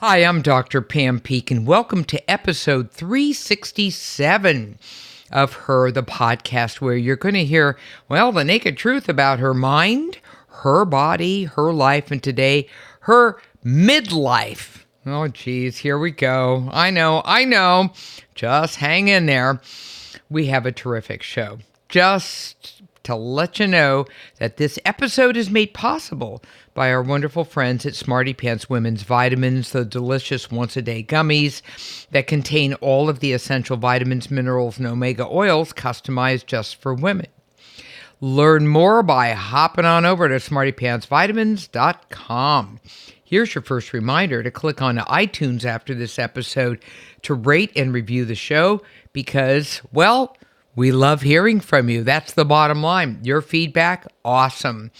[0.00, 0.82] Hi, I'm Dr.
[0.82, 4.78] Pam Peeke, and welcome to episode 367
[5.32, 9.54] of Her, the podcast, where you're going to hear, well, the naked truth about her
[9.54, 12.68] mind, her body, her life, and today,
[13.00, 14.84] her midlife.
[15.06, 16.68] Oh, geez, here we go.
[16.72, 17.94] I know, I know.
[18.34, 19.62] Just hang in there.
[20.28, 21.60] We have a terrific show.
[21.88, 22.75] Just
[23.06, 24.04] to let you know
[24.38, 26.42] that this episode is made possible
[26.74, 31.62] by our wonderful friends at Smarty Pants Women's Vitamins, the delicious once a day gummies
[32.10, 37.26] that contain all of the essential vitamins, minerals, and omega oils customized just for women.
[38.20, 42.80] Learn more by hopping on over to smartypantsvitamins.com.
[43.22, 46.82] Here's your first reminder to click on iTunes after this episode
[47.22, 50.36] to rate and review the show because, well,
[50.76, 52.04] we love hearing from you.
[52.04, 53.18] That's the bottom line.
[53.22, 54.90] Your feedback, awesome.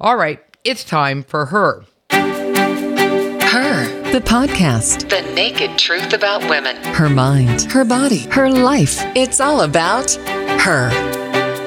[0.00, 1.84] All right, it's time for her.
[2.10, 5.10] Her, the podcast.
[5.10, 6.76] The naked truth about women.
[6.94, 8.98] Her mind, her body, her life.
[9.14, 10.90] It's all about her.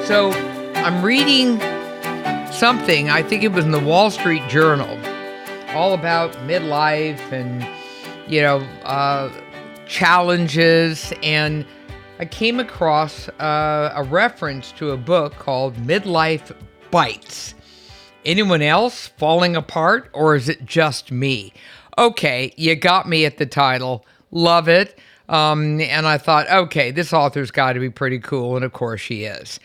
[0.04, 0.32] So
[0.76, 1.60] I'm reading
[2.52, 4.98] something, I think it was in the Wall Street Journal,
[5.74, 7.64] all about midlife and,
[8.30, 9.30] you know, uh,
[9.86, 11.12] challenges.
[11.22, 11.64] And
[12.20, 16.54] I came across uh, a reference to a book called Midlife
[16.92, 17.54] Bites.
[18.24, 21.52] Anyone else falling apart, or is it just me?
[21.98, 24.06] Okay, you got me at the title.
[24.30, 24.98] Love it.
[25.28, 28.54] Um, and I thought, okay, this author's got to be pretty cool.
[28.54, 29.58] And of course, she is.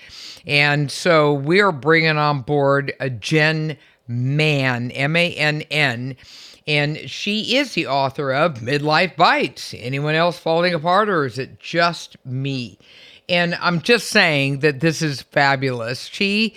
[0.47, 3.77] And so we're bringing on board a Jen
[4.07, 6.15] Mann, M A N N.
[6.69, 9.73] And she is the author of Midlife Bites.
[9.75, 12.77] Anyone else falling apart, or is it just me?
[13.27, 16.05] And I'm just saying that this is fabulous.
[16.05, 16.53] She,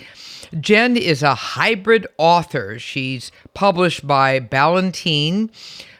[0.59, 2.77] Jen, is a hybrid author.
[2.77, 5.49] She's published by Ballantine,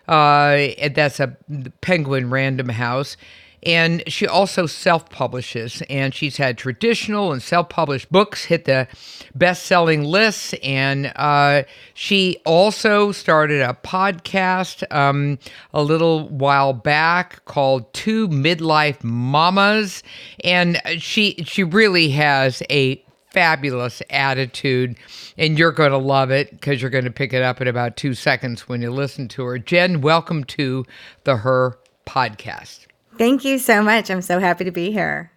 [0.07, 1.35] uh, that's a
[1.81, 3.17] Penguin Random House.
[3.65, 8.87] And she also self publishes, and she's had traditional and self published books hit the
[9.35, 10.53] best selling lists.
[10.63, 15.39] And uh, she also started a podcast um,
[15.73, 20.03] a little while back called Two Midlife Mamas.
[20.43, 24.95] And she, she really has a fabulous attitude,
[25.37, 27.97] and you're going to love it because you're going to pick it up in about
[27.97, 29.57] two seconds when you listen to her.
[29.57, 30.85] Jen, welcome to
[31.23, 32.85] the Her podcast.
[33.17, 34.09] Thank you so much.
[34.09, 35.31] I'm so happy to be here.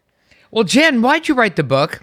[0.51, 2.01] Well, Jen, why'd you write the book?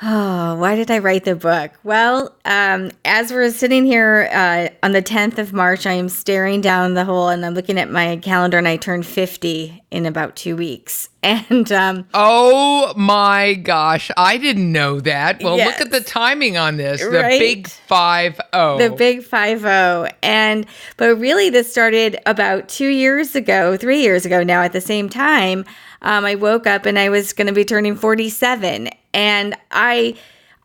[0.00, 1.72] Oh, why did I write the book?
[1.82, 6.60] Well, um, as we're sitting here uh, on the 10th of March, I am staring
[6.60, 10.36] down the hole and I'm looking at my calendar and I turn 50 in about
[10.36, 11.08] two weeks.
[11.20, 15.42] And um, oh my gosh, I didn't know that.
[15.42, 15.66] Well, yes.
[15.66, 17.40] look at the timing on this the Right?
[17.40, 18.78] big 5 0.
[18.78, 20.08] the big 5 0.
[20.22, 20.64] And,
[20.96, 25.08] but really, this started about two years ago, three years ago now at the same
[25.08, 25.64] time.
[26.02, 28.88] Um, I woke up and I was going to be turning 47.
[29.12, 30.16] And I,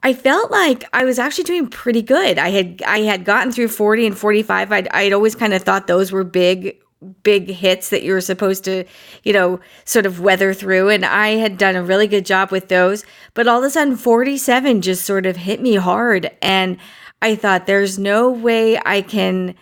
[0.04, 2.38] I felt like I was actually doing pretty good.
[2.38, 4.72] I had I had gotten through 40 and 45.
[4.72, 6.78] I'd, I'd always kind of thought those were big
[7.24, 8.86] big hits that you were supposed to,
[9.24, 12.70] you know, sort of weather through and I had done a really good job with
[12.70, 16.78] those, but all of a sudden 47 just sort of hit me hard and
[17.22, 19.56] I thought there's no way I can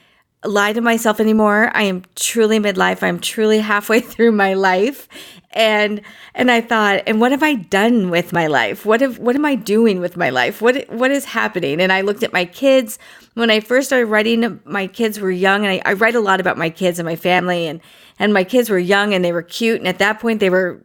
[0.43, 1.71] lie to myself anymore.
[1.73, 3.03] I am truly midlife.
[3.03, 5.07] I'm truly halfway through my life.
[5.51, 6.01] And
[6.33, 8.85] and I thought, and what have I done with my life?
[8.85, 10.61] What have what am I doing with my life?
[10.61, 11.81] What what is happening?
[11.81, 12.97] And I looked at my kids.
[13.33, 16.39] When I first started writing, my kids were young, and I, I write a lot
[16.39, 17.81] about my kids and my family, and
[18.17, 20.81] and my kids were young and they were cute, and at that point they were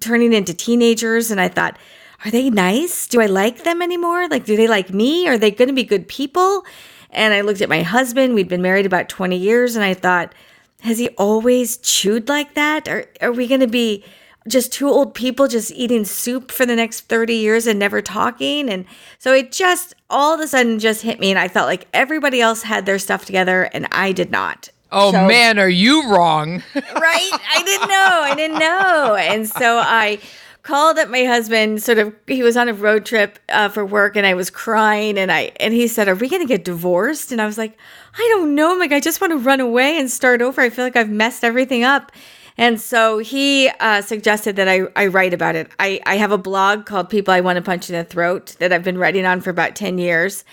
[0.00, 1.78] turning into teenagers, and I thought,
[2.24, 3.06] are they nice?
[3.06, 4.28] Do I like them anymore?
[4.28, 5.26] Like, do they like me?
[5.26, 6.64] Are they going to be good people?
[7.12, 8.34] And I looked at my husband.
[8.34, 9.76] We'd been married about 20 years.
[9.76, 10.34] And I thought,
[10.82, 12.88] has he always chewed like that?
[12.88, 14.04] Or are we going to be
[14.48, 18.70] just two old people just eating soup for the next 30 years and never talking?
[18.70, 18.84] And
[19.18, 21.30] so it just all of a sudden just hit me.
[21.30, 24.70] And I felt like everybody else had their stuff together and I did not.
[24.92, 26.62] oh, so- man, are you wrong?
[26.74, 27.38] right?
[27.54, 28.20] I didn't know.
[28.24, 29.14] I didn't know.
[29.16, 30.18] And so I
[30.62, 34.16] called up my husband sort of he was on a road trip uh, for work
[34.16, 37.32] and i was crying and i and he said are we going to get divorced
[37.32, 37.76] and i was like
[38.14, 40.84] i don't know like i just want to run away and start over i feel
[40.84, 42.12] like i've messed everything up
[42.60, 45.70] and so he uh, suggested that I, I write about it.
[45.78, 48.70] I, I have a blog called People I Want to Punch in the Throat that
[48.70, 50.44] I've been writing on for about 10 years.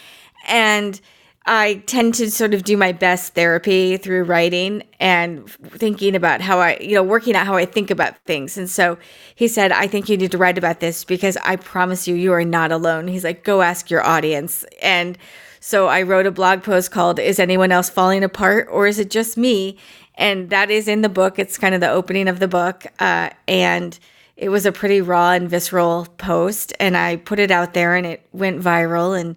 [0.48, 1.01] And
[1.48, 6.60] I tend to sort of do my best therapy through writing and thinking about how
[6.60, 8.58] I, you know, working out how I think about things.
[8.58, 8.98] And so
[9.34, 12.34] he said, I think you need to write about this because I promise you, you
[12.34, 13.08] are not alone.
[13.08, 14.66] He's like, go ask your audience.
[14.82, 15.18] And
[15.60, 19.10] So I wrote a blog post called Is Anyone Else Falling Apart or Is It
[19.10, 19.78] Just Me?
[20.16, 21.40] And that is in the book.
[21.40, 22.86] It's kind of the opening of the book.
[23.00, 23.98] Uh, and
[24.36, 26.74] it was a pretty raw and visceral post.
[26.80, 29.20] And I put it out there and it went viral.
[29.20, 29.36] And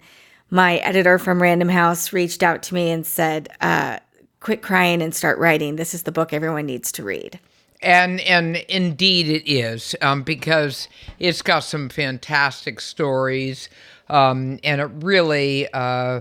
[0.50, 3.98] my editor from Random House reached out to me and said, uh,
[4.40, 5.76] Quit crying and start writing.
[5.76, 7.38] This is the book everyone needs to read.
[7.82, 10.88] And and indeed it is um, because
[11.18, 13.68] it's got some fantastic stories,
[14.08, 16.20] um, and it really uh,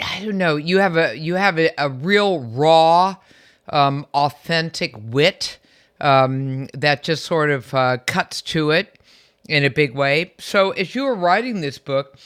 [0.00, 3.16] I don't know you have a you have a, a real raw,
[3.68, 5.58] um, authentic wit
[6.00, 8.98] um, that just sort of uh, cuts to it
[9.48, 10.34] in a big way.
[10.38, 12.16] So as you were writing this book,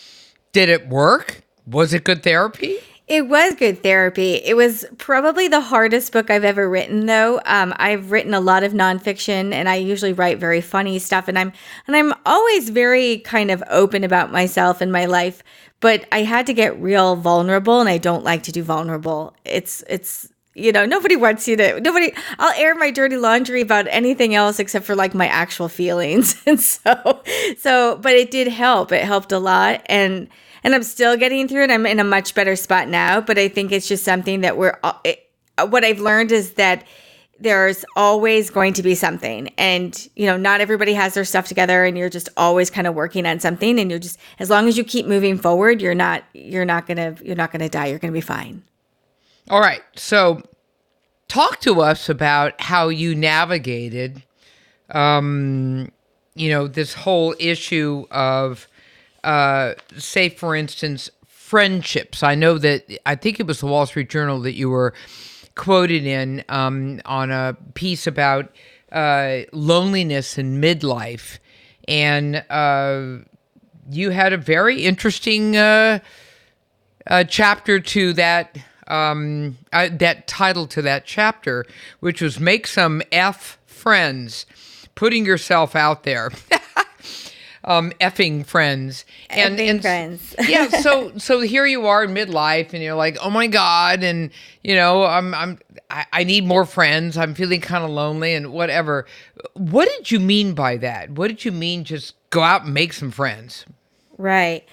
[0.55, 1.43] did it work?
[1.67, 2.79] Was it good therapy?
[3.07, 4.37] It was good therapy.
[4.37, 7.39] It was probably the hardest book I've ever written, though.
[7.45, 11.39] Um, I've written a lot of nonfiction, and I usually write very funny stuff, and
[11.39, 11.53] I'm
[11.87, 15.43] and I'm always very kind of open about myself and my life.
[15.81, 19.37] But I had to get real vulnerable, and I don't like to do vulnerable.
[19.45, 22.11] It's it's you know nobody wants you to nobody.
[22.39, 26.59] I'll air my dirty laundry about anything else except for like my actual feelings, and
[26.59, 27.23] so
[27.59, 27.99] so.
[28.01, 28.93] But it did help.
[28.93, 30.29] It helped a lot, and
[30.65, 31.71] and I'm still getting through it.
[31.71, 34.79] I'm in a much better spot now, but I think it's just something that we're.
[35.05, 35.21] It,
[35.69, 36.85] what I've learned is that
[37.39, 41.85] there's always going to be something and you know not everybody has their stuff together
[41.85, 44.79] and you're just always kind of working on something and you're just as long as
[44.79, 48.13] you keep moving forward you're not you're not gonna you're not gonna die you're gonna
[48.13, 48.63] be fine
[49.51, 50.41] all right so
[51.27, 54.23] talk to us about how you navigated
[54.91, 55.91] um
[56.37, 58.69] you know this whole issue of
[59.25, 62.23] uh, say, for instance, friendships.
[62.23, 64.95] I know that I think it was the Wall Street Journal that you were
[65.55, 68.53] quoted in um, on a piece about
[68.93, 71.39] uh, loneliness in midlife,
[71.89, 73.25] and uh,
[73.91, 76.01] you had a very interesting uh,
[77.07, 78.57] uh chapter to that.
[78.87, 81.65] Um, uh, that title to that chapter,
[82.01, 84.45] which was "Make Some F Friends,"
[84.95, 86.31] putting yourself out there.
[87.65, 90.35] um, effing friends and, effing and friends.
[90.49, 94.31] yeah, so so here you are in midlife, and you're like, oh my god, and
[94.63, 95.59] you know, I'm I'm
[95.91, 97.17] I, I need more friends.
[97.17, 99.07] I'm feeling kind of lonely and whatever.
[99.55, 101.11] What did you mean by that?
[101.11, 101.85] What did you mean?
[101.85, 103.65] Just go out and make some friends.
[104.19, 104.65] Right.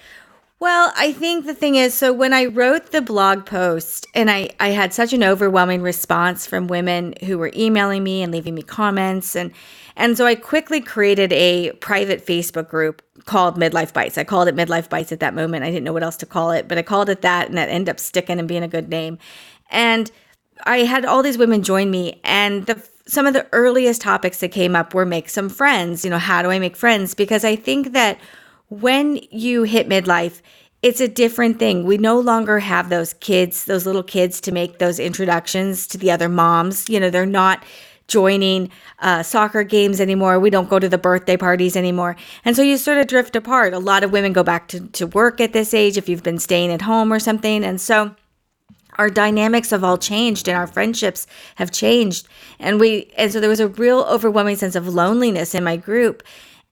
[0.62, 4.50] Well, I think the thing is, so when I wrote the blog post and I,
[4.60, 8.62] I had such an overwhelming response from women who were emailing me and leaving me
[8.62, 9.50] comments and
[9.96, 14.18] and so I quickly created a private Facebook group called Midlife Bites.
[14.18, 15.64] I called it Midlife Bites at that moment.
[15.64, 17.68] I didn't know what else to call it, but I called it that and that
[17.68, 19.18] ended up sticking and being a good name.
[19.70, 20.10] And
[20.64, 24.52] I had all these women join me and the some of the earliest topics that
[24.52, 26.04] came up were make some friends.
[26.04, 27.14] You know, how do I make friends?
[27.14, 28.18] Because I think that
[28.68, 30.40] when you hit midlife,
[30.82, 31.84] it's a different thing.
[31.84, 36.10] We no longer have those kids, those little kids to make those introductions to the
[36.10, 36.88] other moms.
[36.88, 37.64] You know, they're not
[38.12, 40.38] joining uh, soccer games anymore.
[40.38, 42.14] We don't go to the birthday parties anymore.
[42.44, 43.72] And so you sort of drift apart.
[43.72, 46.38] A lot of women go back to, to work at this age if you've been
[46.38, 47.64] staying at home or something.
[47.64, 48.14] And so
[48.98, 52.28] our dynamics have all changed and our friendships have changed.
[52.58, 56.22] And we, and so there was a real overwhelming sense of loneliness in my group.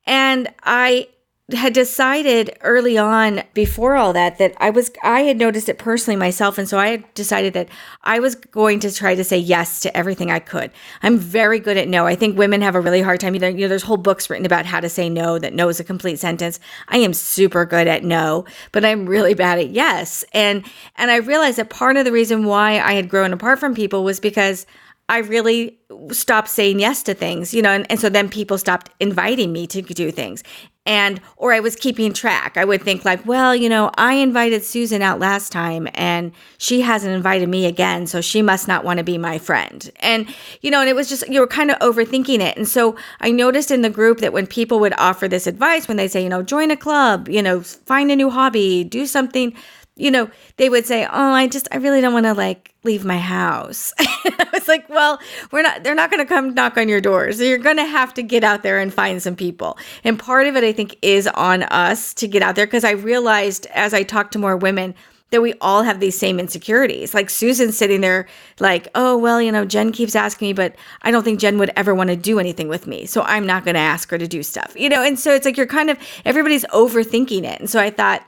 [0.04, 1.08] And I,
[1.52, 6.16] had decided early on before all that that I was I had noticed it personally
[6.16, 7.68] myself and so I had decided that
[8.02, 10.70] I was going to try to say yes to everything I could.
[11.02, 12.06] I'm very good at no.
[12.06, 13.34] I think women have a really hard time.
[13.34, 15.68] You know, you know there's whole books written about how to say no that no
[15.68, 16.60] is a complete sentence.
[16.88, 20.24] I am super good at no, but I'm really bad at yes.
[20.32, 20.64] And
[20.96, 24.04] and I realized that part of the reason why I had grown apart from people
[24.04, 24.66] was because
[25.08, 25.76] I really
[26.12, 29.66] stopped saying yes to things, you know, and, and so then people stopped inviting me
[29.66, 30.44] to do things
[30.90, 32.56] and or I was keeping track.
[32.56, 36.80] I would think like, well, you know, I invited Susan out last time and she
[36.80, 39.88] hasn't invited me again, so she must not want to be my friend.
[40.00, 40.26] And
[40.62, 42.56] you know, and it was just you were kind of overthinking it.
[42.56, 45.96] And so I noticed in the group that when people would offer this advice when
[45.96, 49.54] they say, you know, join a club, you know, find a new hobby, do something
[50.00, 53.04] you know, they would say, "Oh, I just I really don't want to like leave
[53.04, 55.20] my house." I was like, "Well,
[55.52, 57.32] we're not they're not going to come knock on your door.
[57.32, 60.46] So you're going to have to get out there and find some people." And part
[60.46, 63.92] of it I think is on us to get out there because I realized as
[63.92, 64.94] I talked to more women
[65.30, 67.14] that we all have these same insecurities.
[67.14, 68.26] Like Susan's sitting there
[68.58, 71.70] like, "Oh, well, you know, Jen keeps asking me, but I don't think Jen would
[71.76, 73.06] ever want to do anything with me.
[73.06, 75.44] So I'm not going to ask her to do stuff." You know, and so it's
[75.44, 77.60] like you're kind of everybody's overthinking it.
[77.60, 78.24] And so I thought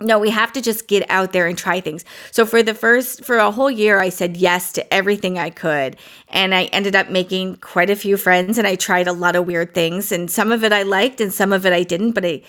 [0.00, 2.04] no, we have to just get out there and try things.
[2.30, 5.96] So for the first for a whole year I said yes to everything I could
[6.28, 9.46] and I ended up making quite a few friends and I tried a lot of
[9.46, 12.24] weird things and some of it I liked and some of it I didn't, but
[12.24, 12.42] I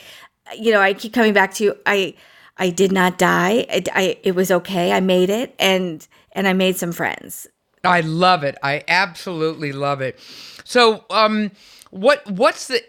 [0.57, 2.15] you know, I keep coming back to I
[2.57, 3.65] I did not die.
[3.69, 4.91] I, I, it was okay.
[4.91, 7.47] I made it, and and I made some friends.
[7.83, 8.57] I love it.
[8.63, 10.19] I absolutely love it.
[10.63, 11.51] So, um,
[11.91, 12.81] what what's the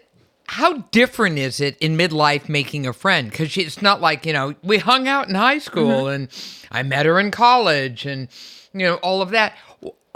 [0.49, 3.29] how different is it in midlife making a friend?
[3.29, 6.13] Because it's not like you know we hung out in high school Mm-hmm.
[6.13, 6.27] and
[6.71, 8.27] I met her in college and
[8.73, 9.55] you know all of that.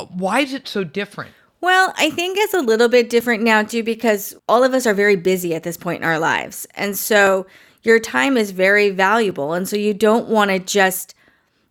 [0.09, 1.31] Why is it so different?
[1.61, 4.93] Well, I think it's a little bit different now too because all of us are
[4.95, 6.65] very busy at this point in our lives.
[6.75, 7.45] And so
[7.83, 9.53] your time is very valuable.
[9.53, 11.13] And so you don't want to just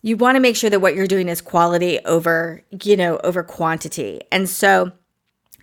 [0.02, 3.42] you want to make sure that what you're doing is quality over, you know, over
[3.42, 4.20] quantity.
[4.30, 4.92] And so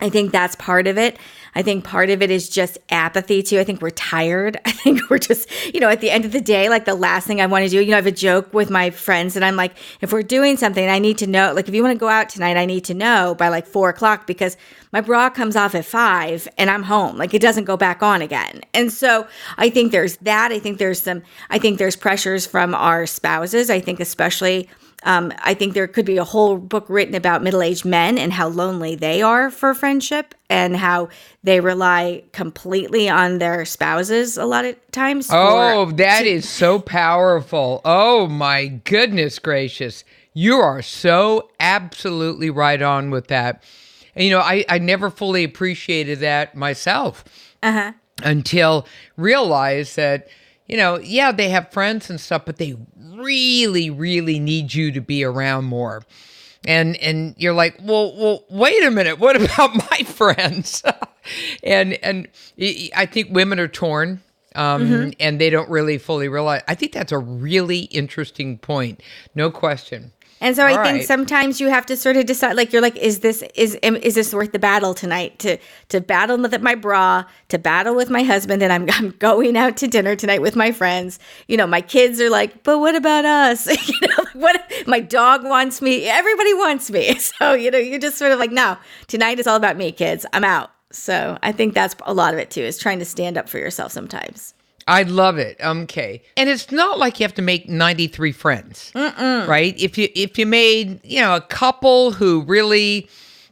[0.00, 1.18] I think that's part of it.
[1.54, 3.58] I think part of it is just apathy too.
[3.58, 4.58] I think we're tired.
[4.64, 7.26] I think we're just, you know, at the end of the day, like the last
[7.26, 9.44] thing I want to do, you know, I have a joke with my friends and
[9.44, 11.98] I'm like, if we're doing something, I need to know, like, if you want to
[11.98, 14.56] go out tonight, I need to know by like four o'clock because
[14.92, 17.16] my bra comes off at five and I'm home.
[17.16, 18.60] Like, it doesn't go back on again.
[18.74, 19.26] And so
[19.56, 20.52] I think there's that.
[20.52, 23.70] I think there's some, I think there's pressures from our spouses.
[23.70, 24.68] I think, especially,
[25.04, 28.32] um, I think there could be a whole book written about middle aged men and
[28.32, 31.08] how lonely they are for friendship and how
[31.42, 35.28] they rely completely on their spouses a lot of times.
[35.28, 37.80] for- Oh, that is so powerful.
[37.84, 40.04] Oh my goodness gracious.
[40.34, 43.62] You are so absolutely right on with that.
[44.14, 47.24] And, you know, I, I never fully appreciated that myself
[48.22, 50.28] until realized that,
[50.70, 55.00] you know, yeah, they have friends and stuff, but they really, really need you to
[55.00, 56.04] be around more.
[56.64, 59.18] And and you're like, well, well, wait a minute.
[59.18, 60.84] What about my friends?
[61.64, 62.28] and and
[62.94, 64.22] I think women are torn,
[64.54, 66.62] um, and they don't really fully realize.
[66.68, 69.02] I think that's a really interesting point.
[69.34, 70.12] No question.
[70.42, 72.96] And so I All think sometimes you have to sort of decide, like you're like,
[72.96, 75.38] is this is is this worth the battle tonight?
[75.40, 75.58] To
[75.90, 79.76] to battle with my bra, to battle with my husband, and I'm I'm going out
[79.78, 81.18] to dinner tonight with my friends.
[81.46, 83.66] You know, my kids are like, but what about us?
[83.88, 86.06] you know, what my dog wants me.
[86.06, 87.18] Everybody wants me.
[87.40, 90.26] So you know, you're just sort of like, no, tonight is all about me, kids.
[90.32, 90.70] I'm out.
[90.90, 93.58] So I think that's a lot of it too, is trying to stand up for
[93.58, 94.54] yourself sometimes.
[94.90, 95.56] I love it.
[95.60, 99.78] Okay, and it's not like you have to make ninety three friends, right?
[99.78, 103.08] If you if you made you know a couple who really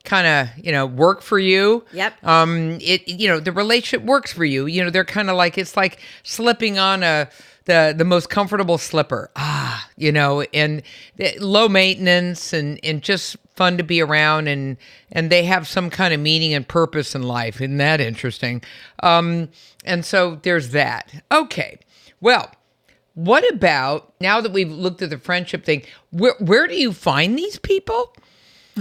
[0.09, 2.25] kind of you know work for you, Yep.
[2.25, 4.67] Um, it you know the relationship works for you.
[4.67, 7.29] You know they're kind of like it's like slipping on a
[7.67, 9.31] the the most comfortable slipper.
[9.37, 10.83] Ah, you know, and
[11.21, 14.77] eh, low maintenance and and just fun to be around and
[15.13, 17.61] and they have some kind of meaning and purpose in life.
[17.61, 18.63] Isn't that interesting?
[19.03, 19.51] Um,
[19.85, 21.23] and so there's that.
[21.31, 21.79] Okay,
[22.21, 22.51] well.
[23.15, 25.83] What about now that we've looked at the friendship thing?
[26.11, 28.15] Where where do you find these people?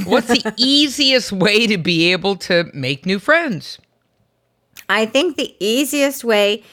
[0.06, 3.80] What's the easiest way to be able to make new friends?
[4.89, 6.63] I think the easiest way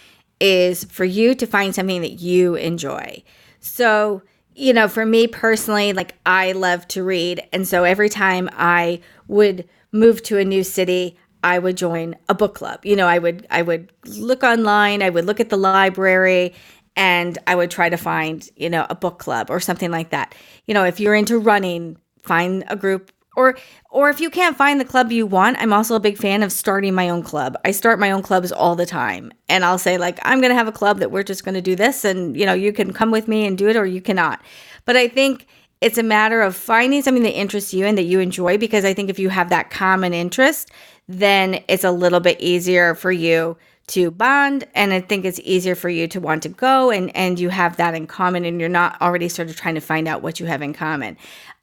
[0.41, 3.23] is for you to find something that you enjoy.
[3.61, 4.23] So,
[4.55, 7.47] you know, for me personally, like I love to read.
[7.53, 12.35] And so every time I would move to a new city, I would join a
[12.35, 12.85] book club.
[12.85, 16.55] You know, I would I would look online, I would look at the library
[16.97, 20.35] and I would try to find, you know, a book club or something like that.
[20.67, 23.57] You know, if you're into running, find a group or
[23.91, 26.53] or if you can't find the club you want i'm also a big fan of
[26.53, 27.57] starting my own club.
[27.65, 29.33] I start my own clubs all the time.
[29.49, 31.63] And i'll say like i'm going to have a club that we're just going to
[31.63, 34.01] do this and you know you can come with me and do it or you
[34.01, 34.43] cannot.
[34.85, 35.47] But i think
[35.81, 38.95] it's a matter of finding something that interests you and that you enjoy because i
[38.95, 40.71] think if you have that common interest
[41.09, 45.75] then it's a little bit easier for you to bond and i think it's easier
[45.75, 48.69] for you to want to go and and you have that in common and you're
[48.69, 51.17] not already sort of trying to find out what you have in common.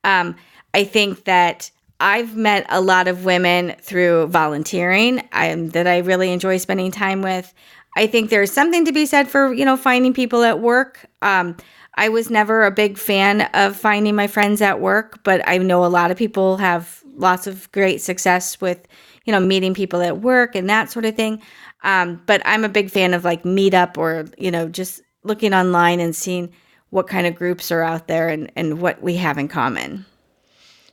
[0.03, 0.35] Um,
[0.73, 6.31] I think that I've met a lot of women through volunteering um, that I really
[6.31, 7.53] enjoy spending time with.
[7.95, 11.05] I think there's something to be said for, you know, finding people at work.
[11.21, 11.57] Um,
[11.95, 15.85] I was never a big fan of finding my friends at work, but I know
[15.85, 18.87] a lot of people have lots of great success with,
[19.25, 21.41] you know, meeting people at work and that sort of thing.
[21.83, 25.99] Um, but I'm a big fan of like Meetup or, you know, just looking online
[25.99, 26.51] and seeing
[26.89, 30.05] what kind of groups are out there and, and what we have in common.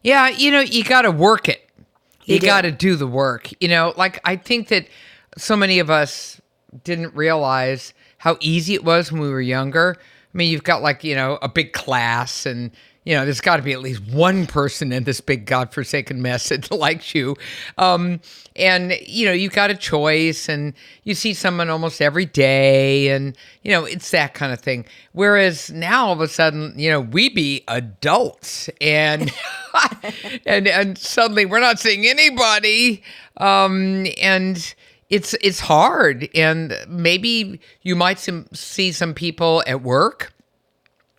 [0.03, 1.69] Yeah, you know, you got to work it.
[2.25, 3.51] You, You got to do the work.
[3.61, 4.87] You know, like I think that
[5.37, 6.41] so many of us
[6.85, 9.97] didn't realize how easy it was when we were younger.
[9.99, 12.71] I mean, you've got like, you know, a big class and
[13.09, 16.51] you know, there's got to be at least one person in this big godforsaken mess
[16.51, 17.37] that likes you.
[17.79, 18.21] Um,
[18.55, 20.75] and, you know, you've got a choice and
[21.05, 23.09] you see someone almost every day.
[23.09, 24.85] And, you know, it's that kind of thing.
[25.13, 29.33] Whereas now all of a sudden, you know, we be adults and,
[30.47, 33.03] and, and suddenly we're not seeing anybody.
[33.39, 34.75] Um, and,
[35.09, 40.35] it's it's hard and maybe you might some, see some people at work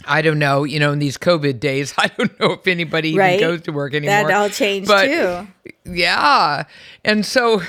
[0.06, 0.64] I don't know.
[0.64, 3.40] You know, in these COVID days, I don't know if anybody Right.
[3.40, 4.28] even goes to work anymore.
[4.28, 5.48] That all changed But- too.
[5.86, 6.64] Yeah.
[7.04, 7.62] And so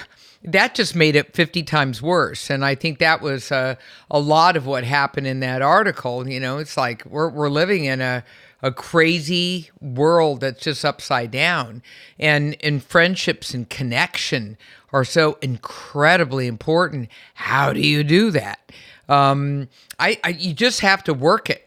[0.44, 2.50] that just made it 50 times worse.
[2.50, 3.74] And I think that was uh,
[4.10, 6.28] a lot of what happened in that article.
[6.28, 8.24] You know, it's like we're, we're living in a,
[8.62, 11.82] a crazy world that's just upside down.
[12.18, 14.56] And, and friendships and connection
[14.92, 17.08] are so incredibly important.
[17.34, 18.60] How do you do that?
[19.08, 19.68] Um,
[19.98, 21.66] I, I you just have to work it.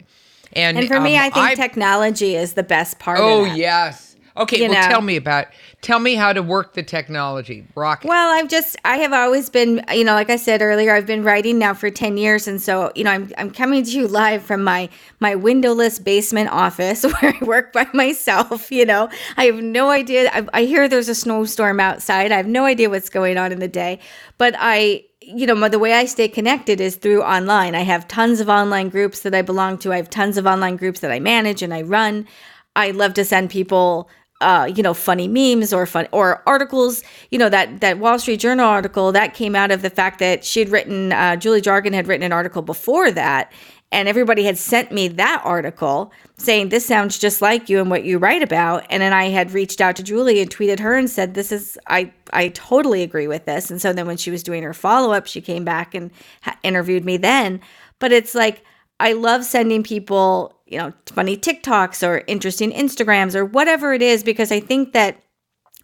[0.55, 4.15] And, And for me, um, I think technology is the best part Oh yes.
[4.35, 4.89] Okay, You well know.
[4.89, 5.45] tell me about
[5.81, 7.67] tell me how to work the technology.
[7.75, 8.07] Rocket.
[8.07, 11.23] Well, I've just I have always been, you know, like I said earlier, I've been
[11.23, 14.41] writing now for 10 years and so, you know, I'm I'm coming to you live
[14.41, 19.07] from my my windowless basement office where I work by myself, you know.
[19.37, 22.31] I have no idea I, I hear there's a snowstorm outside.
[22.31, 23.99] I have no idea what's going on in the day,
[24.39, 27.75] but I you know, the way I stay connected is through online.
[27.75, 29.93] I have tons of online groups that I belong to.
[29.93, 32.27] I have tons of online groups that I manage and I run.
[32.75, 34.09] I love to send people
[34.43, 37.01] uh, you know, funny memes or fun or articles.
[37.31, 40.43] You know that that Wall Street Journal article that came out of the fact that
[40.43, 43.51] she'd written uh, Julie Jargon had written an article before that,
[43.93, 48.03] and everybody had sent me that article saying this sounds just like you and what
[48.03, 48.85] you write about.
[48.89, 51.77] And then I had reached out to Julie and tweeted her and said this is
[51.87, 53.69] I I totally agree with this.
[53.69, 56.09] And so then when she was doing her follow up, she came back and
[56.41, 57.61] ha- interviewed me then.
[57.99, 58.63] But it's like
[58.99, 64.23] I love sending people, you know, funny TikToks or interesting Instagrams or whatever it is,
[64.23, 65.21] because I think that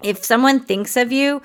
[0.04, 1.44] if someone thinks of you,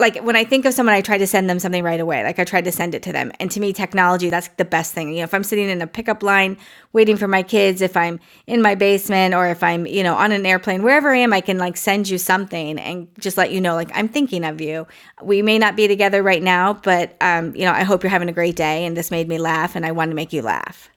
[0.00, 2.22] like when I think of someone, I try to send them something right away.
[2.22, 3.32] Like I tried to send it to them.
[3.40, 5.10] And to me, technology, that's the best thing.
[5.10, 6.56] You know, if I'm sitting in a pickup line
[6.92, 10.30] waiting for my kids, if I'm in my basement or if I'm, you know, on
[10.30, 13.60] an airplane, wherever I am, I can like send you something and just let you
[13.60, 14.86] know, like, I'm thinking of you.
[15.20, 18.28] We may not be together right now, but, um, you know, I hope you're having
[18.28, 18.86] a great day.
[18.86, 20.90] And this made me laugh and I want to make you laugh.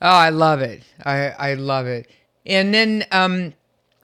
[0.00, 0.82] Oh, I love it.
[1.04, 2.10] I I love it.
[2.46, 3.52] And then um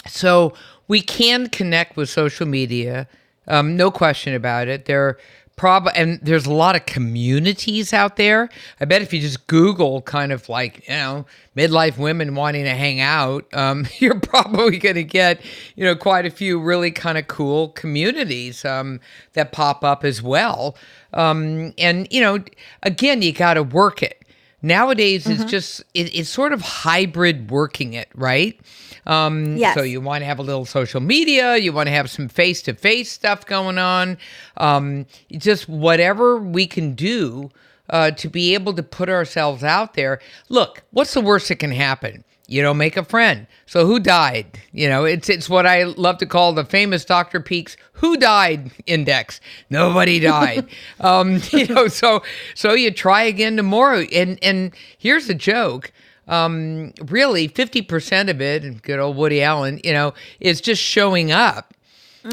[0.07, 0.53] so
[0.87, 3.09] we can connect with social media.
[3.49, 4.85] Um no question about it.
[4.85, 5.19] There
[5.59, 8.49] prob and there's a lot of communities out there.
[8.81, 12.75] I bet if you just Google kind of like, you know, midlife women wanting to
[12.75, 15.43] hang out, um, you're probably going to get,
[15.77, 19.01] you know, quite a few really kind of cool communities um,
[19.35, 20.77] that pop up as well.
[21.13, 22.39] Um, and, you know,
[22.83, 24.18] again, you got to work it.
[24.61, 28.59] Nowadays, it's just it, it's sort of hybrid working it, right?
[29.07, 29.75] Um, Yes.
[29.75, 32.61] So you want to have a little social media, you want to have some face
[32.63, 34.19] to face stuff going on,
[34.57, 37.51] um, just whatever we can do
[37.91, 40.21] uh, to be able to put ourselves out there.
[40.49, 42.25] Look, what's the worst that can happen?
[42.49, 43.47] You don't make a friend.
[43.67, 44.59] So who died?
[44.73, 47.41] You know, it's it's what I love to call the famous Dr.
[47.41, 49.39] Peeke's who died index.
[49.69, 50.67] Nobody died.
[51.01, 52.23] um, you know, so
[52.55, 54.01] so you try again tomorrow.
[54.13, 55.93] And and here's the joke.
[56.27, 60.83] Um, really, fifty percent of it, and good old Woody Allen, you know, is just
[60.83, 61.75] showing up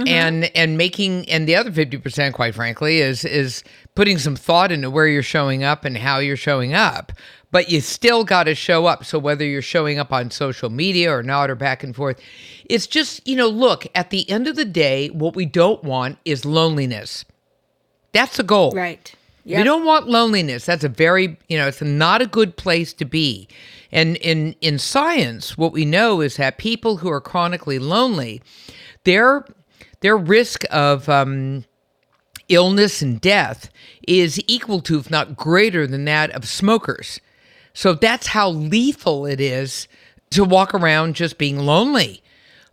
[0.08, 4.90] and and making and the other 50% quite frankly is is putting some thought into
[4.90, 7.14] where you're showing up and how you're showing up
[7.56, 11.10] but you still got to show up so whether you're showing up on social media
[11.10, 12.20] or not or back and forth
[12.66, 16.18] it's just you know look at the end of the day what we don't want
[16.26, 17.24] is loneliness
[18.12, 19.16] that's the goal Right.
[19.60, 20.66] we don't want loneliness.
[20.66, 23.48] That's a very, you know, it's not a good place to be.
[23.92, 28.42] And in in science, what we know is that people who are chronically lonely,
[29.04, 29.46] their
[30.02, 31.64] their risk of um,
[32.50, 33.70] illness and death
[34.08, 37.22] is equal to, if not greater than that of smokers.
[37.76, 39.88] So that's how lethal it is
[40.32, 42.24] to walk around just being lonely.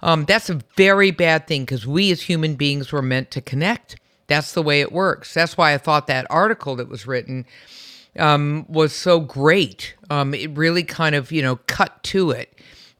[0.01, 3.97] Um, that's a very bad thing because we as human beings were meant to connect.
[4.29, 5.35] That's the way it works.
[5.35, 7.45] That's why I thought that article that was written
[8.19, 9.95] um, was so great.
[10.09, 12.52] Um, it really kind of, you know, cut to it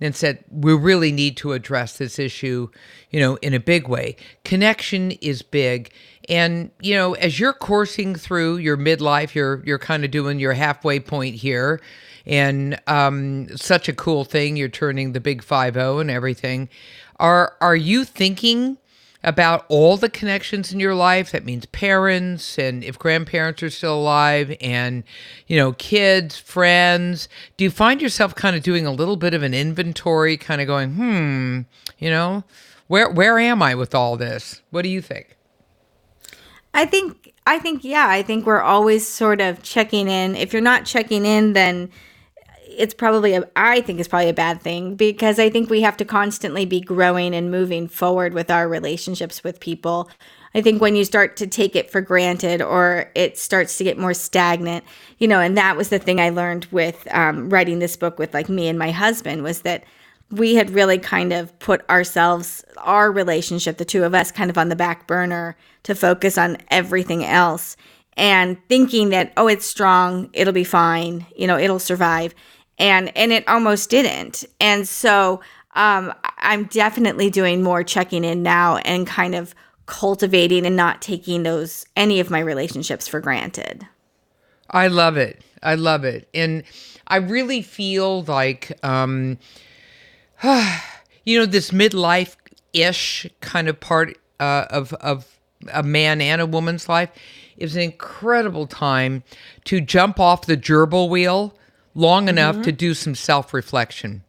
[0.05, 2.69] and said, we really need to address this issue,
[3.11, 4.17] you know, in a big way.
[4.45, 5.93] Connection is big.
[6.29, 10.53] And, you know, as you're coursing through your midlife, you're you're kind of doing your
[10.53, 11.81] halfway point here.
[12.25, 14.57] And um, such a cool thing.
[14.57, 16.69] You're turning the big five zero and everything.
[17.19, 18.79] Are are you thinking
[19.25, 21.31] about all the connections in your life.
[21.31, 25.05] That means parents and if grandparents are still alive and
[25.47, 27.29] you know kids friends.
[27.57, 30.67] Do you find yourself kind of doing a little bit of an inventory kind of
[30.67, 31.61] going hmm
[31.99, 32.45] you know
[32.89, 34.63] where where am i with all this?
[34.71, 35.37] What do you think?
[36.75, 40.37] I think I think yeah, I think we're always sort of checking in.
[40.37, 41.91] If you're not checking in, then
[42.77, 45.97] it's probably a I think it's probably a bad thing because I think we have
[45.99, 50.11] to constantly be growing and moving forward with our relationships with people.
[50.55, 53.99] I think when you start to take it for granted or it starts to get
[53.99, 54.85] more stagnant,
[55.19, 58.35] you know, and that was the thing I learned with um, writing this book with
[58.35, 59.85] like me and my husband was that
[60.31, 64.59] we had really kind of put ourselves, our relationship, the two of us, kind of
[64.59, 67.77] on the back burner to focus on everything else
[68.17, 72.35] and thinking that, oh, it's strong, it'll be fine, you know, it'll survive.
[72.83, 74.45] And, and it almost didn't.
[74.61, 75.41] And so
[75.75, 79.55] um, I'm definitely doing more checking in now and kind of
[79.87, 83.87] cultivating and not taking those any of my relationships for granted.
[84.71, 85.43] I love it.
[85.63, 86.29] I love it.
[86.35, 86.65] And
[87.07, 89.39] I really feel like um
[91.25, 92.37] you know this midlife
[92.73, 95.39] ish kind of part uh, of of
[95.73, 97.11] a man and a woman's life
[97.57, 99.23] is an incredible time
[99.65, 101.55] to jump off the gerbil wheel
[101.95, 104.23] long enough to do some self-reflection.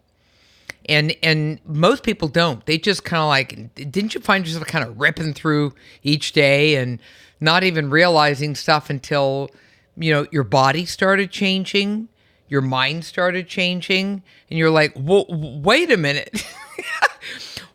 [0.90, 2.66] And and most people don't.
[2.66, 5.74] They just kind of like didn't you find yourself kind of ripping through
[6.04, 7.00] each day and
[7.40, 9.50] not even realizing stuff until
[9.96, 12.10] you know your body started changing
[12.50, 16.46] your mind started changing and you're like wait a minute.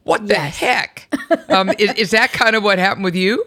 [0.09, 1.15] What the heck?
[1.51, 3.45] Um, is, is that kind of what happened with you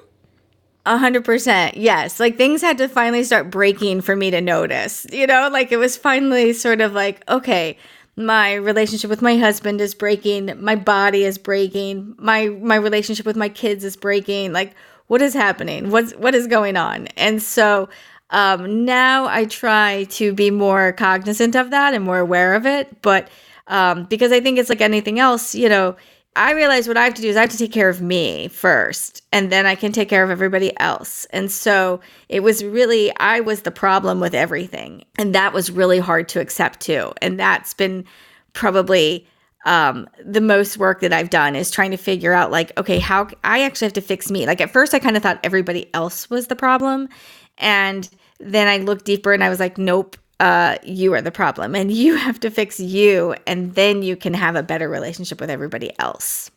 [0.85, 1.77] A hundred percent.
[1.77, 2.19] Yes.
[2.19, 5.05] Like things had to finally start breaking for me to notice.
[5.11, 7.77] You know, like it was finally sort of like, okay,
[8.15, 13.37] my relationship with my husband is breaking, my body is breaking, my my relationship with
[13.37, 14.53] my kids is breaking.
[14.53, 14.73] Like,
[15.07, 15.91] what is happening?
[15.91, 17.07] What's what is going on?
[17.15, 17.87] And so
[18.31, 23.01] um now I try to be more cognizant of that and more aware of it.
[23.03, 23.29] But
[23.67, 25.95] um, because I think it's like anything else, you know,
[26.35, 28.47] I realize what I have to do is I have to take care of me
[28.47, 31.25] first, and then I can take care of everybody else.
[31.31, 35.03] And so it was really, I was the problem with everything.
[35.17, 37.11] And that was really hard to accept too.
[37.21, 38.05] And that's been
[38.53, 39.27] probably
[39.65, 43.27] um, the most work that I've done is trying to figure out, like, okay, how
[43.43, 44.45] I actually have to fix me.
[44.45, 47.09] Like, at first, I kind of thought everybody else was the problem.
[47.57, 51.75] And then I looked deeper and I was like, nope, uh, you are the problem
[51.75, 55.49] and you have to fix you and then you can have a better relationship with
[55.49, 56.49] everybody else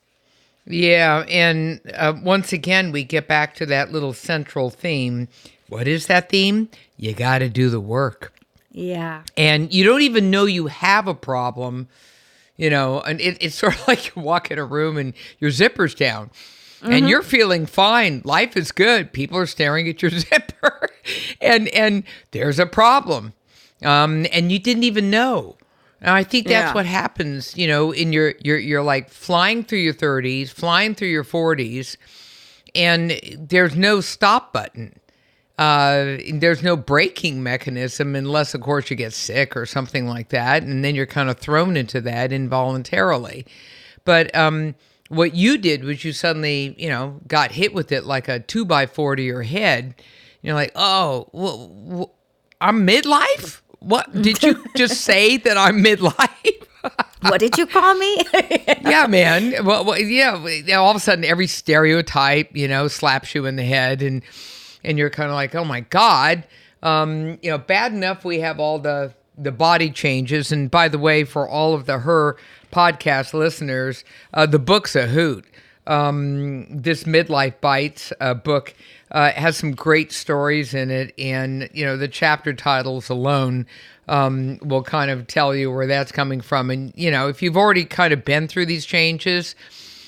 [0.66, 5.29] Yeah, and uh, once again, we get back to that little central theme.
[5.68, 6.70] What is that theme?
[6.97, 8.33] You got to do the work.
[8.73, 11.88] yeah And you don't even know you have a problem,
[12.57, 15.51] you know, and it, it's sort of like you walk in a room and your
[15.51, 16.31] zipper's down.
[16.87, 18.20] And you're feeling fine.
[18.25, 19.11] Life is good.
[19.12, 20.90] People are staring at your zipper,
[21.40, 23.33] and and there's a problem,
[23.82, 25.56] um, and you didn't even know.
[26.00, 26.74] And I think that's Yeah.
[26.74, 31.08] what happens, you know, in your you're you're like flying through your 30s, flying through
[31.08, 31.96] your 40s,
[32.74, 34.98] and there's no stop button.
[35.56, 40.64] Uh, there's no braking mechanism unless, of course, you get sick or something like that,
[40.64, 43.46] and then you're kind of thrown into that involuntarily.
[44.04, 44.74] But um,
[45.08, 48.64] what you did was you suddenly, you know, got hit with it like a two
[48.64, 49.94] by four to your head.
[50.42, 52.14] You're like, oh, well, well,
[52.60, 53.60] I'm midlife.
[53.85, 56.66] What did you just say that I'm midlife?
[57.20, 58.23] what did you call me
[58.83, 59.64] yeah, man.
[59.64, 60.35] Well, well, yeah.
[60.77, 64.23] All of a sudden, every stereotype, you know, slaps you in the head, and
[64.83, 66.47] and you're kind of like, oh my god.
[66.83, 70.53] Um, you know, bad enough we have all the the body changes.
[70.53, 72.37] And by the way, for all of the her
[72.73, 75.44] podcast listeners, uh, the book's a hoot.
[75.87, 78.75] Um, this midlife bites uh, book
[79.14, 83.64] uh, has some great stories in it, and you know the chapter titles alone
[84.09, 86.68] um, will kind of tell you where that's coming from.
[86.68, 89.55] And you know, if you've already kind of been through these changes,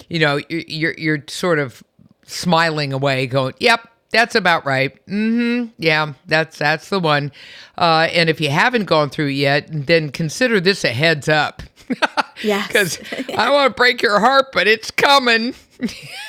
[0.09, 1.85] you know, you're you're, sort of
[2.25, 4.95] smiling away, going, "Yep, that's about right.
[5.07, 5.71] Mm-hmm.
[5.79, 7.31] Yeah, that's that's the one."
[7.79, 11.63] Uh, and if you haven't gone through it yet, then consider this a heads up.
[12.43, 12.67] Yes.
[12.69, 13.01] because
[13.35, 15.55] I want to break your heart, but it's coming.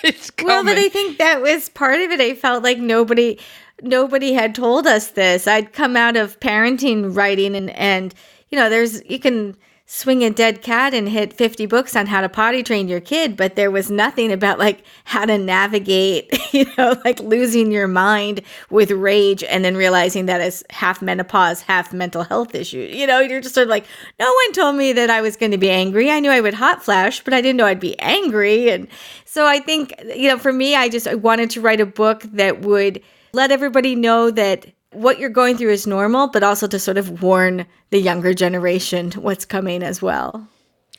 [0.04, 0.48] It's coming.
[0.54, 2.20] well but i think that was part of it.
[2.20, 3.40] I felt like nobody
[3.82, 5.48] nobody had told us this.
[5.48, 8.14] I'd come out of parenting writing and and
[8.50, 9.56] you know there's you can
[9.90, 13.38] swing a dead cat and hit 50 books on how to potty train your kid
[13.38, 18.42] but there was nothing about like how to navigate you know like losing your mind
[18.70, 23.22] with rage and then realizing that it's half menopause half mental health issue you know
[23.22, 23.86] you're just sort of like
[24.20, 26.12] no one told me that i was going to be angry.
[26.12, 28.70] I knew i would hot flash but i didn't know i'd be angry.
[28.70, 28.90] And
[29.28, 32.24] so i think you know for me i just I wanted to write a book
[32.34, 33.02] that would
[33.34, 37.22] let everybody know that what you're going through is normal, but also to sort of
[37.22, 40.48] warn the younger generation what's coming as well.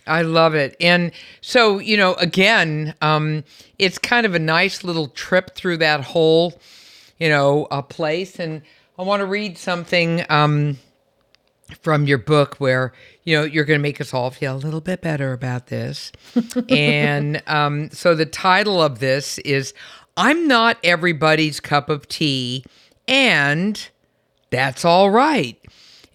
[0.07, 0.77] I love it.
[0.81, 3.45] And so, you know, again, um,
[3.79, 6.61] it's kind of a nice little trip through that whole,
[7.19, 8.39] you know, uh, place.
[8.39, 8.63] And
[8.99, 10.79] I want to read something um,
[11.83, 12.93] from your book where
[13.25, 16.13] you know you're going to make us all feel a little bit better about this.
[16.69, 19.75] And um, so the title of this is
[20.17, 22.65] i'm not everybody's cup of tea
[23.07, 23.89] and
[24.51, 25.59] that's all right.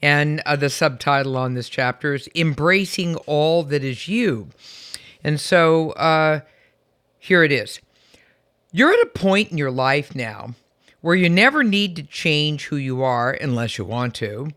[0.02, 4.50] And uh, the subtitle on this chapter is embracing all that is you.
[5.24, 6.42] And so uh,
[7.20, 7.80] here it is.
[8.72, 10.56] You're at a point in your life now
[11.02, 14.50] where you never need to change who you are unless you want to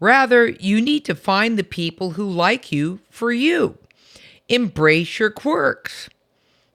[0.00, 3.76] Rather, you need to find the people who like you for you.
[4.48, 6.08] Embrace your quirks.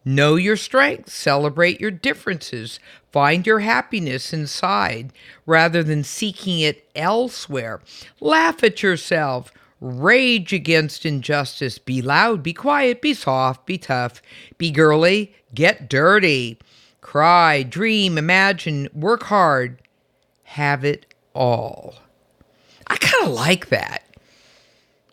[0.08, 2.80] Know your strengths, celebrate your differences,
[3.12, 5.12] find your happiness inside
[5.48, 7.82] rather than seeking it elsewhere.
[8.20, 14.22] Laugh at yourself, rage against injustice, be loud, be quiet, be soft, be tough,
[14.60, 16.60] be girly, get dirty,
[17.02, 19.82] cry, dream, imagine, work hard,
[20.44, 21.96] have it all.
[22.88, 24.04] I kind of like that.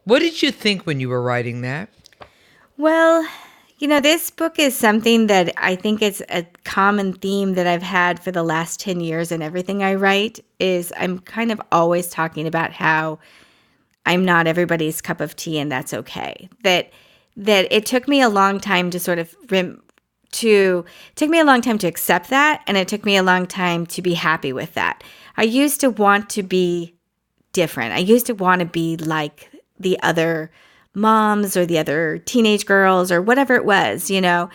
[0.04, 1.88] What did you think when you were writing that?
[2.76, 3.26] Well,
[3.78, 7.82] you know, this book is something that I think it's a common theme that I've
[7.82, 12.08] had for the last 10 years and everything I write is I'm kind of always
[12.08, 13.18] talking about how
[14.06, 16.48] I'm not everybody's cup of tea and that's okay.
[16.62, 16.90] That
[17.36, 19.82] that it took me a long time to sort of rem-
[20.32, 23.46] to took me a long time to accept that and it took me a long
[23.46, 25.02] time to be happy with that.
[25.36, 26.94] I used to want to be
[27.52, 27.92] different.
[27.92, 30.50] I used to want to be like the other
[30.94, 34.50] moms or the other teenage girls or whatever it was, you know.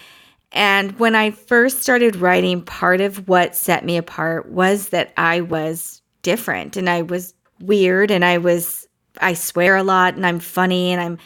[0.52, 5.42] And when I first started writing, part of what set me apart was that I
[5.42, 8.88] was different and I was weird and I was,
[9.20, 11.18] I swear a lot and I'm funny and I'm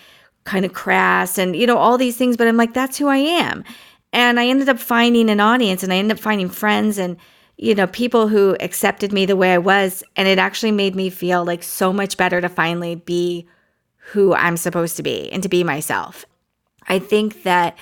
[0.43, 2.35] kind of crass and, you know, all these things.
[2.35, 3.63] But I'm like, that's who I am.
[4.11, 7.17] And I ended up finding an audience and I ended up finding friends and,
[7.61, 10.03] you know, people who accepted me the way I was.
[10.15, 13.47] And it actually made me feel like so much better to finally be
[14.11, 16.25] who I'm supposed to be and to be myself.
[16.87, 17.77] I think that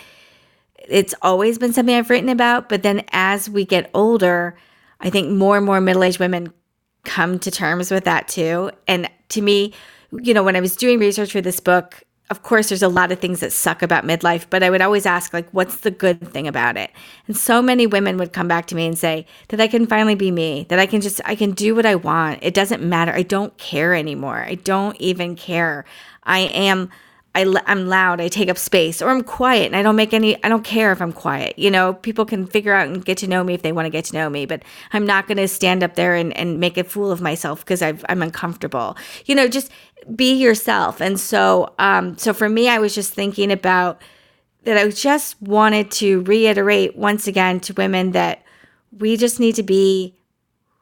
[0.78, 2.68] it's always been something I've written about.
[2.68, 4.58] But then as we get older,
[5.00, 6.52] I think more and more middle aged women
[7.06, 8.72] come to terms with that too.
[8.86, 9.74] And to me,
[10.12, 13.12] you know, when I was doing research for this book, of course there's a lot
[13.12, 16.32] of things that suck about midlife but i would always ask like what's the good
[16.32, 16.92] thing about it?
[17.28, 20.16] And so many women would come back to me and say that i can finally
[20.16, 22.40] be me that i can just i can do what i want.
[22.42, 23.12] It doesn't matter.
[23.14, 24.38] I don't care anymore.
[24.38, 25.86] I don't even care.
[26.24, 26.90] I am
[27.36, 30.44] I, I'm loud, I take up space, or I'm quiet and I don't make any,
[30.44, 31.58] I don't care if I'm quiet.
[31.60, 33.92] You know, people can figure out and get to know me if they want to
[33.92, 34.64] get to know me, but
[34.94, 37.84] I'm not going to stand up there and, and make a fool of myself because
[37.84, 38.98] I'm uncomfortable.
[39.26, 39.72] You know, just
[40.16, 41.02] be yourself.
[41.02, 44.02] And so, um, so for me, I was just thinking about
[44.64, 44.78] that.
[44.78, 48.44] I just wanted to reiterate once again to women that
[48.98, 50.16] we just need to be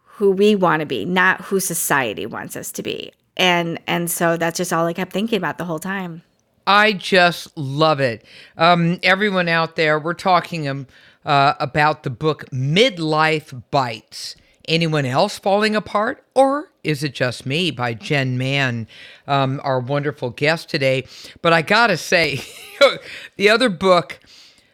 [0.04, 3.12] who we want to be, not who society wants us to be.
[3.36, 6.24] And and so that's just all I kept thinking about the whole time.
[6.66, 8.26] I just love it.
[8.58, 10.88] Um, everyone out there, we're talking um,
[11.26, 14.36] uh, about the book Midlife Bites.
[14.68, 16.24] Anyone else falling apart?
[16.34, 18.88] Or is It Just Me by Jen Mann,
[19.28, 21.06] um, our wonderful guest today.
[21.42, 22.42] But I gotta say,
[23.38, 24.20] the other book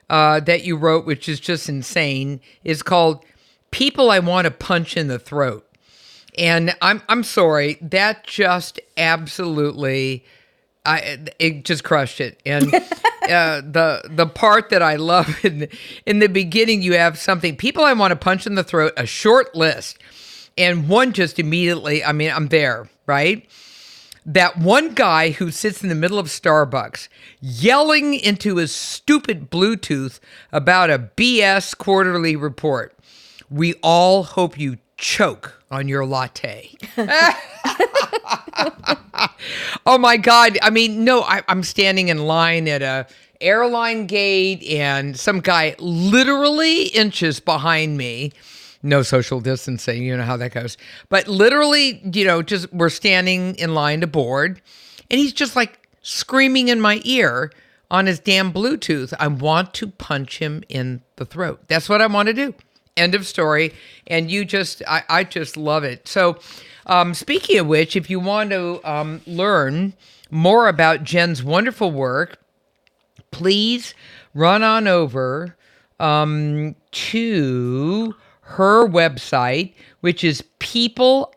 [0.10, 3.24] uh, that you wrote, which is just insane, is called
[3.72, 5.68] People I Want to Punch in the Throat.
[6.38, 10.24] And I'm, I'm sorry, that just absolutely.
[10.86, 15.70] I it just crushed it, and uh, the the part that I love in
[16.06, 19.06] in the beginning, you have something people I want to punch in the throat, a
[19.06, 19.98] short list,
[20.58, 23.48] and one just immediately, I mean, I'm there, right?
[24.26, 27.10] That one guy who sits in the middle of Starbucks
[27.42, 30.22] yelling into his stupid Bluetooth
[30.54, 32.98] about a BS quarterly report.
[33.50, 36.72] We all hope you choke on your latte.
[39.86, 40.58] oh my God.
[40.62, 43.08] I mean, no, I, I'm standing in line at a
[43.42, 48.32] airline gate and some guy literally inches behind me
[48.84, 50.04] no social distancing.
[50.04, 50.78] You know how that goes.
[51.10, 54.62] But literally, you know, just we're standing in line to board,
[55.10, 57.52] and he's just like screaming in my ear
[57.90, 59.14] on his damn Bluetooth.
[59.20, 61.62] I want to punch him in the throat.
[61.68, 62.54] That's what I want to do.
[62.98, 63.74] End of story.
[64.06, 66.08] And you just, I, I just love it.
[66.08, 66.38] So,
[66.86, 69.94] um, speaking of which, if you want to um, learn
[70.30, 72.38] more about Jen's wonderful work,
[73.32, 73.94] please
[74.34, 75.56] run on over
[76.00, 81.34] um, to her website, which is people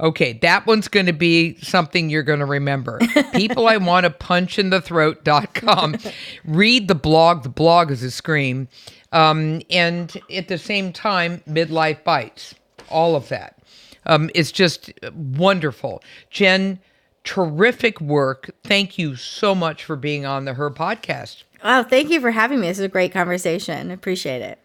[0.00, 0.30] I want to punch in the throat.com.
[0.32, 3.00] Okay, that one's going to be something you're going to remember.
[3.32, 5.96] People I want to punch in the throat.com.
[6.44, 7.42] Read the blog.
[7.42, 8.68] The blog is a scream.
[9.12, 12.54] Um, and at the same time, midlife bites.
[12.88, 13.58] all of that.
[14.04, 16.02] Um, it's just wonderful.
[16.30, 16.78] Jen,
[17.24, 18.50] terrific work.
[18.64, 21.42] Thank you so much for being on the Her podcast.
[21.64, 22.68] Wow, thank you for having me.
[22.68, 23.90] This is a great conversation.
[23.90, 24.58] Appreciate it.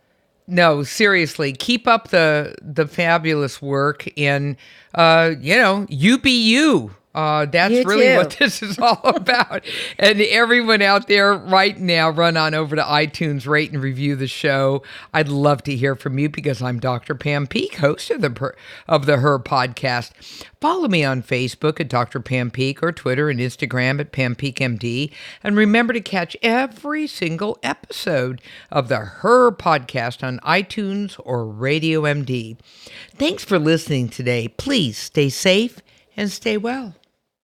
[0.52, 4.58] No, seriously, keep up the the fabulous work and
[4.94, 6.94] uh, you know, you be you.
[7.14, 8.16] Uh, that's You really too.
[8.18, 9.64] what this is all about.
[10.00, 14.28] and everyone out there right now, run on over to iTunes, rate and review the
[14.28, 14.82] show.
[15.14, 17.16] I'd love to hear from you because I'm Dr.
[17.16, 18.54] Pam Peeke, host of the
[18.88, 20.12] of the Her podcast.
[20.62, 22.20] Follow me on Facebook at Dr.
[22.20, 25.12] Pam Peeke or Twitter and Instagram at Pam Peeke MD.
[25.44, 32.04] And remember to catch every single episode of the Her podcast on iTunes or Radio
[32.04, 32.58] MD.
[33.16, 34.48] Thanks for listening today.
[34.48, 35.80] Please stay safe
[36.16, 36.94] and stay well.